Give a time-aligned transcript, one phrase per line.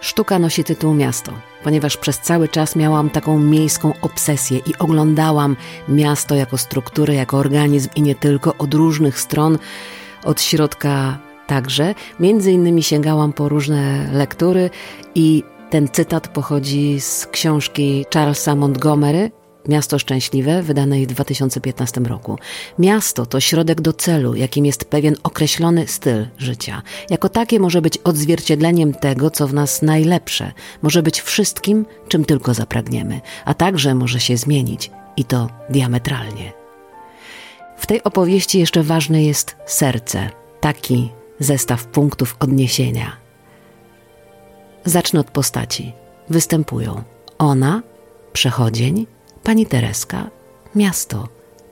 [0.00, 1.32] Sztuka nosi tytuł Miasto,
[1.64, 5.56] ponieważ przez cały czas miałam taką miejską obsesję i oglądałam
[5.88, 9.58] miasto jako strukturę, jako organizm i nie tylko od różnych stron,
[10.24, 11.94] od środka także.
[12.20, 14.70] Między innymi sięgałam po różne lektury
[15.14, 19.30] i ten cytat pochodzi z książki Charlesa Montgomery
[19.68, 22.38] Miasto Szczęśliwe, wydanej w 2015 roku.
[22.78, 26.82] Miasto to środek do celu, jakim jest pewien określony styl życia.
[27.10, 30.52] Jako takie może być odzwierciedleniem tego, co w nas najlepsze,
[30.82, 36.52] może być wszystkim, czym tylko zapragniemy, a także może się zmienić i to diametralnie.
[37.76, 40.30] W tej opowieści jeszcze ważne jest serce,
[40.60, 43.16] taki zestaw punktów odniesienia.
[44.84, 45.92] Zacznę od postaci.
[46.28, 47.02] Występują
[47.38, 47.82] ona,
[48.32, 49.06] przechodzień,
[49.42, 50.30] pani Tereska,
[50.74, 51.28] miasto,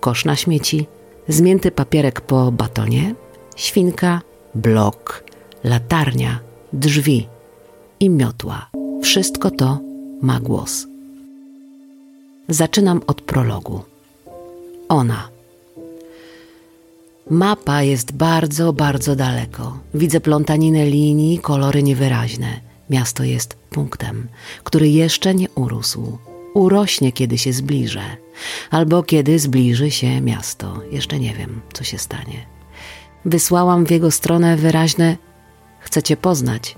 [0.00, 0.86] kosz na śmieci,
[1.28, 3.14] zmięty papierek po batonie,
[3.56, 4.20] świnka,
[4.54, 5.24] blok,
[5.64, 6.40] latarnia,
[6.72, 7.28] drzwi
[8.00, 8.70] i miotła.
[9.02, 9.78] Wszystko to
[10.22, 10.86] ma głos.
[12.48, 13.80] Zaczynam od prologu.
[14.88, 15.28] Ona.
[17.30, 19.78] Mapa jest bardzo, bardzo daleko.
[19.94, 22.60] Widzę plątaninę linii, kolory niewyraźne.
[22.90, 24.28] Miasto jest punktem,
[24.64, 26.18] który jeszcze nie urósł
[26.54, 28.02] urośnie, kiedy się zbliżę,
[28.70, 30.80] albo kiedy zbliży się miasto.
[30.90, 32.46] Jeszcze nie wiem, co się stanie.
[33.24, 35.16] Wysłałam w jego stronę wyraźne:
[35.80, 36.76] Chcecie poznać.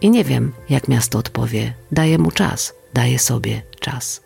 [0.00, 1.74] I nie wiem, jak miasto odpowie.
[1.92, 4.22] Daję mu czas, daję sobie czas.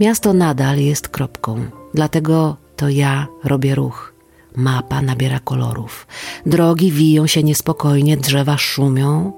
[0.00, 4.15] Miasto nadal jest kropką, dlatego to ja robię ruch.
[4.56, 6.06] Mapa nabiera kolorów.
[6.46, 9.32] Drogi wiją się niespokojnie, drzewa szumią,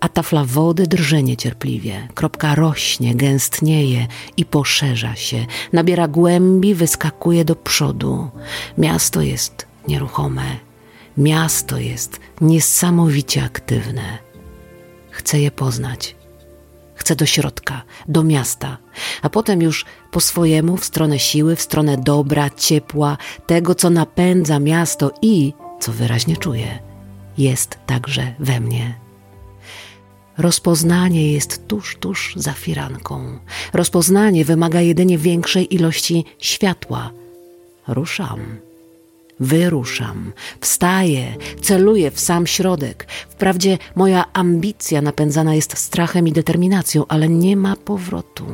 [0.00, 2.08] a tafla wody drży niecierpliwie.
[2.14, 5.46] Kropka rośnie, gęstnieje i poszerza się.
[5.72, 8.30] Nabiera głębi, wyskakuje do przodu.
[8.78, 10.56] Miasto jest nieruchome.
[11.16, 14.18] Miasto jest niesamowicie aktywne.
[15.10, 16.17] Chcę je poznać.
[16.98, 18.78] Chcę do środka, do miasta,
[19.22, 24.58] a potem już po swojemu w stronę siły, w stronę dobra, ciepła, tego, co napędza
[24.58, 26.78] miasto i, co wyraźnie czuję,
[27.38, 28.98] jest także we mnie.
[30.38, 33.38] Rozpoznanie jest tuż, tuż za firanką.
[33.72, 37.10] Rozpoznanie wymaga jedynie większej ilości światła.
[37.88, 38.67] Ruszam.
[39.40, 43.06] Wyruszam, wstaję, celuję w sam środek.
[43.28, 48.46] Wprawdzie moja ambicja napędzana jest strachem i determinacją, ale nie ma powrotu.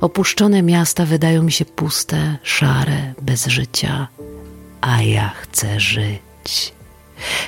[0.00, 4.08] Opuszczone miasta wydają mi się puste, szare, bez życia,
[4.80, 6.72] a ja chcę żyć.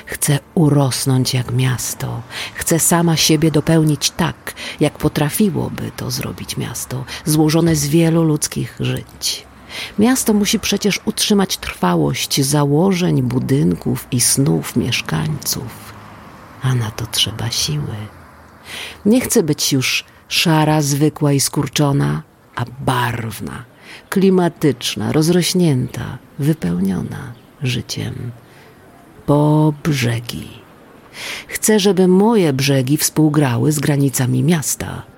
[0.05, 2.21] Chcę urosnąć jak miasto.
[2.53, 9.45] Chcę sama siebie dopełnić tak, jak potrafiłoby to zrobić miasto, złożone z wielu ludzkich żyć.
[9.99, 15.93] Miasto musi przecież utrzymać trwałość założeń, budynków i snów mieszkańców,
[16.61, 17.95] a na to trzeba siły.
[19.05, 22.21] Nie chcę być już szara, zwykła i skurczona,
[22.55, 23.63] a barwna,
[24.09, 28.31] klimatyczna, rozrośnięta, wypełniona życiem.
[29.25, 30.47] Po brzegi.
[31.47, 35.14] Chcę, żeby moje brzegi współgrały z granicami miasta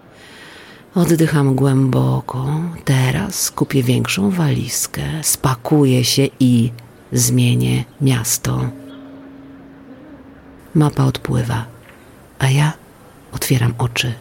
[0.97, 2.45] Oddycham głęboko.
[2.85, 6.71] Teraz kupię większą walizkę, spakuję się i
[7.11, 8.59] zmienię miasto.
[10.75, 11.65] Mapa odpływa,
[12.39, 12.73] a ja
[13.31, 14.13] otwieram oczy.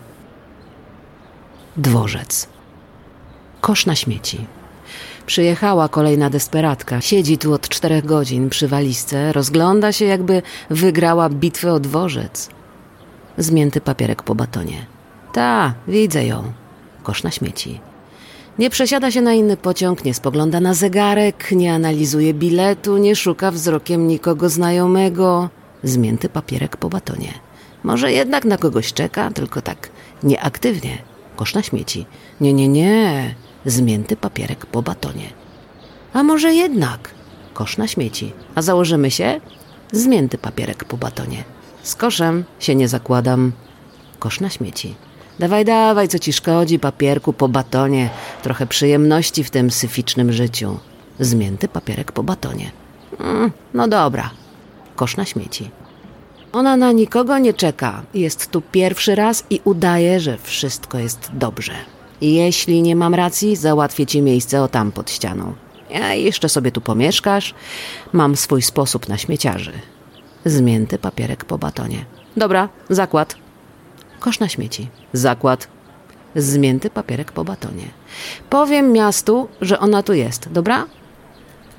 [1.76, 2.48] Dworzec.
[3.60, 4.46] Kosz na śmieci.
[5.26, 7.00] Przyjechała kolejna desperatka.
[7.00, 12.50] Siedzi tu od czterech godzin przy walizce, rozgląda się, jakby wygrała bitwę o dworzec.
[13.38, 14.86] Zmięty papierek po batonie.
[15.32, 16.65] Ta, widzę ją
[17.06, 17.80] kosz na śmieci.
[18.58, 23.50] Nie przesiada się na inny pociąg, nie spogląda na zegarek, nie analizuje biletu, nie szuka
[23.50, 25.48] wzrokiem nikogo znajomego.
[25.82, 27.32] Zmięty papierek po batonie.
[27.84, 29.90] Może jednak na kogoś czeka, tylko tak
[30.22, 30.98] nieaktywnie.
[31.36, 32.06] Kosz na śmieci.
[32.40, 33.34] Nie, nie, nie.
[33.66, 35.30] Zmięty papierek po batonie.
[36.12, 37.10] A może jednak?
[37.54, 38.32] Kosz na śmieci.
[38.54, 39.40] A założymy się?
[39.92, 41.44] Zmięty papierek po batonie.
[41.82, 43.52] Z koszem się nie zakładam.
[44.18, 45.05] Kosz na śmieci.
[45.38, 48.10] Dawaj, dawaj, co ci szkodzi, papierku po batonie.
[48.42, 50.78] Trochę przyjemności w tym syficznym życiu.
[51.20, 52.70] Zmięty papierek po batonie.
[53.20, 54.30] Mm, no dobra.
[54.96, 55.70] Kosz na śmieci.
[56.52, 58.02] Ona na nikogo nie czeka.
[58.14, 61.72] Jest tu pierwszy raz i udaje, że wszystko jest dobrze.
[62.20, 65.54] Jeśli nie mam racji, załatwię ci miejsce o tam pod ścianą.
[65.90, 67.54] Ja jeszcze sobie tu pomieszkasz.
[68.12, 69.72] Mam swój sposób na śmieciarzy.
[70.44, 72.04] Zmięty papierek po batonie.
[72.36, 73.45] Dobra, zakład.
[74.20, 74.88] Kosz na śmieci.
[75.12, 75.68] Zakład.
[76.36, 77.88] Zmięty papierek po batonie.
[78.50, 80.86] Powiem miastu, że ona tu jest, dobra?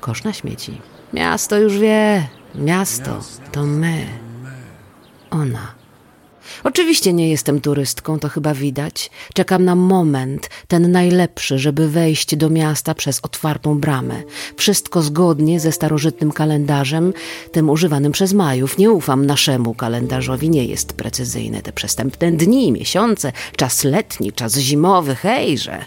[0.00, 0.80] Kosz na śmieci.
[1.12, 2.28] Miasto już wie.
[2.54, 3.20] Miasto
[3.52, 4.06] to my.
[5.30, 5.77] Ona.
[6.64, 9.10] Oczywiście nie jestem turystką, to chyba widać.
[9.34, 14.22] Czekam na moment, ten najlepszy, żeby wejść do miasta przez otwartą bramę.
[14.56, 17.12] Wszystko zgodnie ze starożytnym kalendarzem,
[17.52, 18.78] tym używanym przez Majów.
[18.78, 21.62] Nie ufam naszemu kalendarzowi, nie jest precyzyjny.
[21.62, 25.84] Te przestępne dni, miesiące, czas letni, czas zimowy, hejże.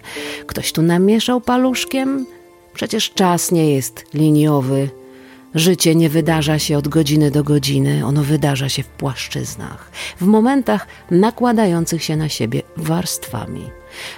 [0.48, 2.26] Ktoś tu namieszał paluszkiem?
[2.74, 4.90] Przecież czas nie jest liniowy,
[5.56, 10.88] Życie nie wydarza się od godziny do godziny, ono wydarza się w płaszczyznach, w momentach
[11.12, 13.70] nakładających się na siebie warstwami.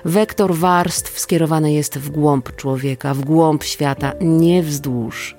[0.06, 5.35] Wektor warstw skierowany jest w głąb człowieka, w głąb świata, nie wzdłuż.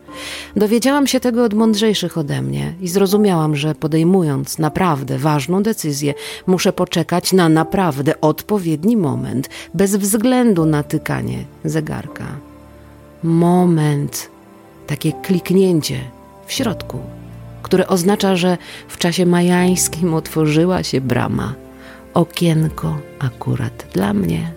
[0.57, 6.15] Dowiedziałam się tego od mądrzejszych ode mnie i zrozumiałam, że podejmując naprawdę ważną decyzję,
[6.47, 12.27] muszę poczekać na naprawdę odpowiedni moment, bez względu na tykanie zegarka.
[13.23, 14.34] Moment
[14.87, 16.01] takie kliknięcie
[16.47, 16.99] w środku,
[17.63, 18.59] które oznacza, że
[18.89, 21.55] w czasie majańskim otworzyła się brama,
[22.15, 24.53] okienko akurat dla mnie.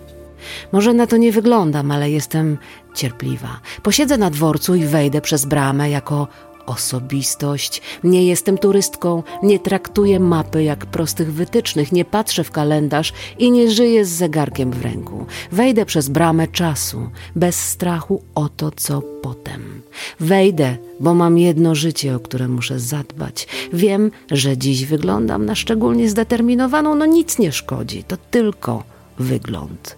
[0.72, 2.58] Może na to nie wyglądam, ale jestem
[2.94, 3.60] cierpliwa.
[3.82, 6.28] Posiedzę na dworcu i wejdę przez bramę jako
[6.68, 7.82] osobistość.
[8.04, 13.70] Nie jestem turystką, nie traktuję mapy jak prostych wytycznych, nie patrzę w kalendarz i nie
[13.70, 15.26] żyję z zegarkiem w ręku.
[15.52, 19.82] Wejdę przez bramę czasu, bez strachu o to, co potem.
[20.20, 23.46] Wejdę, bo mam jedno życie, o które muszę zadbać.
[23.72, 28.84] Wiem, że dziś wyglądam na szczególnie zdeterminowaną, no nic nie szkodzi, to tylko
[29.18, 29.96] wygląd.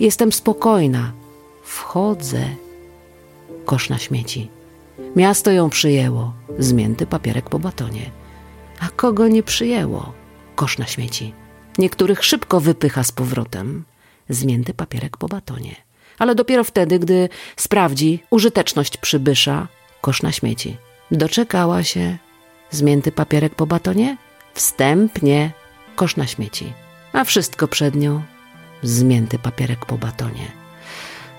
[0.00, 1.12] Jestem spokojna.
[1.64, 2.44] Wchodzę.
[3.64, 4.53] Kosz na śmieci.
[5.16, 6.34] Miasto ją przyjęło.
[6.58, 8.10] Zmięty papierek po batonie.
[8.80, 10.12] A kogo nie przyjęło?
[10.54, 11.34] Kosz na śmieci.
[11.78, 13.84] Niektórych szybko wypycha z powrotem.
[14.28, 15.74] Zmięty papierek po batonie.
[16.18, 19.68] Ale dopiero wtedy, gdy sprawdzi użyteczność przybysza,
[20.00, 20.76] kosz na śmieci.
[21.10, 22.18] Doczekała się.
[22.70, 24.16] Zmięty papierek po batonie?
[24.54, 25.50] Wstępnie.
[25.96, 26.72] Kosz na śmieci.
[27.12, 28.22] A wszystko przed nią.
[28.82, 30.52] Zmięty papierek po batonie.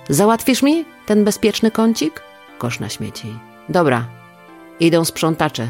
[0.10, 2.22] Załatwisz mi ten bezpieczny kącik?
[2.58, 3.40] Kosz na śmieci.
[3.70, 4.06] Dobra,
[4.80, 5.68] idą sprzątacze.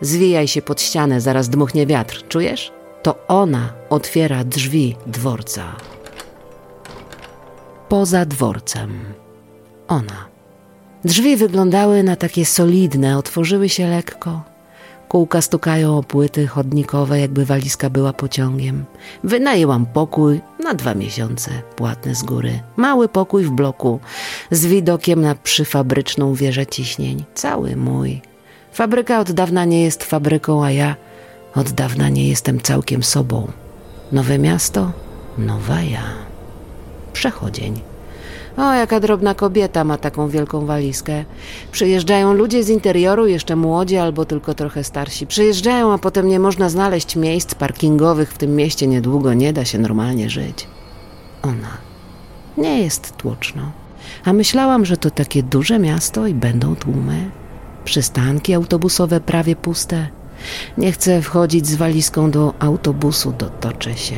[0.00, 2.72] Zwijaj się pod ścianę, zaraz dmuchnie wiatr, czujesz?
[3.02, 5.76] To ona otwiera drzwi dworca.
[7.88, 9.04] Poza dworcem.
[9.88, 10.28] Ona.
[11.04, 14.49] Drzwi wyglądały na takie solidne, otworzyły się lekko.
[15.10, 18.84] Kółka stukają o płyty chodnikowe, jakby walizka była pociągiem.
[19.24, 22.60] Wynajęłam pokój na dwa miesiące, płatny z góry.
[22.76, 24.00] Mały pokój w bloku,
[24.50, 27.24] z widokiem na przyfabryczną wieżę ciśnień.
[27.34, 28.22] Cały mój.
[28.72, 30.96] Fabryka od dawna nie jest fabryką, a ja
[31.54, 33.48] od dawna nie jestem całkiem sobą.
[34.12, 34.92] Nowe miasto,
[35.38, 36.04] nowa ja.
[37.12, 37.89] Przechodzień.
[38.60, 41.24] O, jaka drobna kobieta ma taką wielką walizkę.
[41.72, 45.26] Przyjeżdżają ludzie z interioru, jeszcze młodzi albo tylko trochę starsi.
[45.26, 49.78] Przyjeżdżają, a potem nie można znaleźć miejsc parkingowych w tym mieście niedługo, nie da się
[49.78, 50.66] normalnie żyć.
[51.42, 51.78] Ona.
[52.58, 53.72] Nie jest tłoczno.
[54.24, 57.30] A myślałam, że to takie duże miasto i będą tłumy.
[57.84, 60.08] Przystanki autobusowe prawie puste.
[60.78, 64.16] Nie chcę wchodzić z walizką do autobusu, dotoczę się.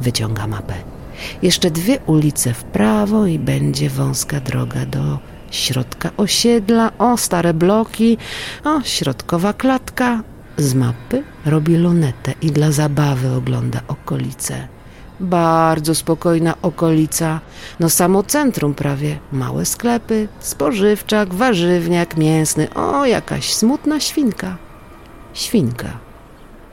[0.00, 0.95] Wyciąga mapę.
[1.42, 5.18] Jeszcze dwie ulice w prawo i będzie wąska droga do
[5.50, 6.92] środka osiedla.
[6.98, 8.18] O, stare bloki.
[8.64, 10.22] O, środkowa klatka.
[10.56, 14.68] Z mapy robi lunetę i dla zabawy ogląda okolice.
[15.20, 17.40] Bardzo spokojna okolica.
[17.80, 19.18] No samo centrum prawie.
[19.32, 22.74] Małe sklepy, spożywczak, warzywniak, mięsny.
[22.74, 24.56] O, jakaś smutna świnka.
[25.34, 26.05] Świnka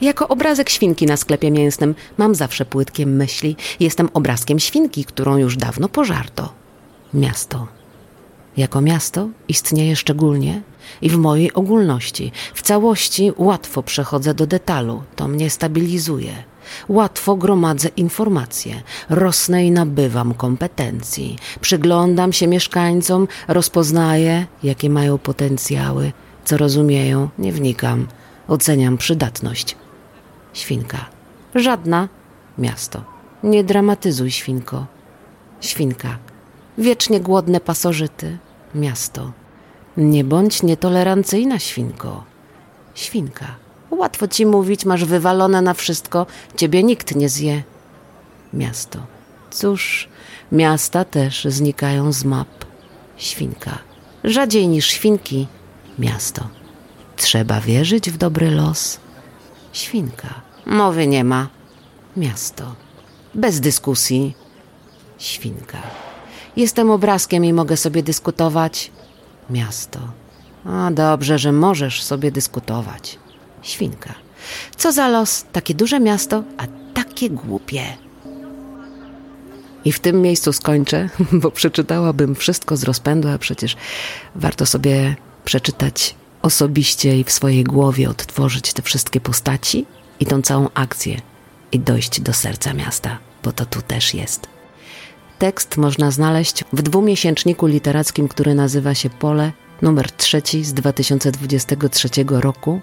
[0.03, 3.55] jako obrazek świnki na sklepie mięsnym mam zawsze płytkie myśli.
[3.79, 6.53] Jestem obrazkiem świnki, którą już dawno pożarto.
[7.13, 7.67] Miasto.
[8.57, 10.62] Jako miasto istnieje szczególnie
[11.01, 12.31] i w mojej ogólności.
[12.53, 16.33] W całości łatwo przechodzę do detalu, to mnie stabilizuje.
[16.89, 21.38] Łatwo gromadzę informacje, rosnę i nabywam kompetencji.
[21.62, 26.12] Przyglądam się mieszkańcom, rozpoznaję, jakie mają potencjały,
[26.45, 28.07] co rozumieją, nie wnikam,
[28.48, 29.75] oceniam przydatność.
[30.53, 31.05] Świnka.
[31.55, 32.10] Żadna.
[32.57, 33.03] Miasto.
[33.43, 34.86] Nie dramatyzuj, świnko.
[35.62, 36.17] Świnka.
[36.77, 38.38] Wiecznie głodne pasożyty.
[38.75, 39.31] Miasto.
[39.98, 42.24] Nie bądź nietolerancyjna, świnko.
[42.95, 43.55] Świnka.
[43.91, 46.25] Łatwo ci mówić, masz wywalone na wszystko,
[46.57, 47.63] ciebie nikt nie zje.
[48.53, 49.00] Miasto.
[49.51, 50.10] Cóż,
[50.51, 52.65] miasta też znikają z map.
[53.17, 53.77] Świnka.
[54.24, 55.48] Rzadziej niż świnki.
[56.00, 56.48] Miasto.
[57.15, 59.00] Trzeba wierzyć w dobry los.
[59.73, 60.41] Świnka.
[60.65, 61.47] Mowy nie ma.
[62.17, 62.75] Miasto.
[63.35, 64.35] Bez dyskusji.
[65.17, 65.77] Świnka.
[66.55, 68.91] Jestem obrazkiem i mogę sobie dyskutować.
[69.49, 69.99] Miasto.
[70.65, 73.19] A dobrze, że możesz sobie dyskutować.
[73.61, 74.13] Świnka.
[74.77, 76.63] Co za los, takie duże miasto, a
[76.93, 77.83] takie głupie.
[79.85, 81.09] I w tym miejscu skończę,
[81.41, 83.75] bo przeczytałabym wszystko z rozpędu, a przecież
[84.35, 85.15] warto sobie
[85.45, 89.85] przeczytać osobiście i w swojej głowie odtworzyć te wszystkie postaci
[90.19, 91.21] i tą całą akcję
[91.71, 94.47] i dojść do serca miasta, bo to tu też jest.
[95.39, 102.81] Tekst można znaleźć w dwumiesięczniku literackim, który nazywa się Pole, numer trzeci z 2023 roku.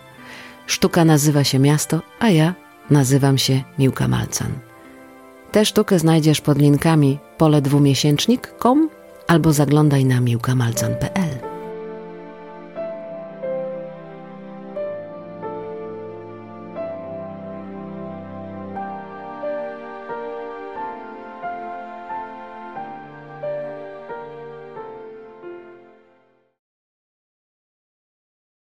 [0.67, 2.55] Sztuka nazywa się Miasto, a ja
[2.91, 4.53] nazywam się Miłka Malcan.
[5.53, 8.89] Tę sztukę znajdziesz pod linkami poledwumiesięcznik.com
[9.27, 11.30] albo zaglądaj na miłkamalcan.pl.